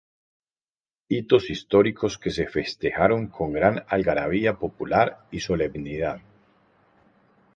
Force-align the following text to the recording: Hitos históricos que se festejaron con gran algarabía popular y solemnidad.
Hitos 1.09 1.51
históricos 1.51 2.17
que 2.17 2.31
se 2.31 2.47
festejaron 2.47 3.27
con 3.27 3.53
gran 3.53 3.85
algarabía 3.87 4.57
popular 4.57 5.27
y 5.29 5.41
solemnidad. 5.41 6.21